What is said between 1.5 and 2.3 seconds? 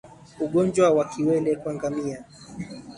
kwa ngamia